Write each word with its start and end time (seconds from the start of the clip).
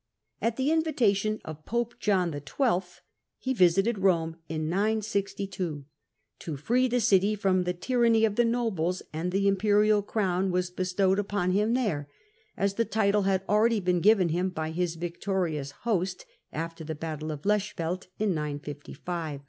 At 0.41 0.55
the 0.55 0.71
invitation 0.71 1.39
of 1.45 1.63
pope 1.63 1.99
John 1.99 2.33
XII., 2.33 2.87
he 3.37 3.53
visited 3.53 3.99
Rome 3.99 4.37
(962) 4.49 5.85
to 6.39 6.57
free 6.57 6.87
the 6.87 6.99
city 6.99 7.37
f5pom 7.37 7.65
the 7.65 7.73
tyranny 7.73 8.25
of 8.25 8.35
the 8.35 8.43
nobles, 8.43 9.03
and 9.13 9.31
the 9.31 9.47
imperial 9.47 10.01
crown 10.01 10.49
was 10.49 10.71
bestowed 10.71 11.19
upon 11.19 11.51
him 11.51 11.75
there, 11.75 12.09
as 12.57 12.73
the 12.73 12.83
title 12.85 13.21
had 13.29 13.43
already 13.47 13.79
been 13.79 14.01
given 14.01 14.29
him 14.29 14.49
by 14.49 14.71
his 14.71 14.95
victorious 14.95 15.69
host 15.85 16.25
after 16.51 16.83
the 16.83 16.95
battle 16.95 17.29
of 17.31 17.43
the 17.43 17.49
Lechfeld 17.49 18.07
(955). 18.17 19.39